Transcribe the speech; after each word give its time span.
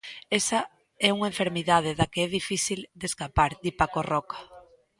"Esa 0.39 0.59
é 1.07 1.09
unha 1.17 1.31
enfermidade 1.33 1.91
da 1.99 2.09
que 2.11 2.19
é 2.25 2.33
difícil 2.39 2.79
de 2.99 3.05
escapar", 3.11 3.51
di 3.63 3.71
Paco 3.79 3.99
Roca. 4.11 4.39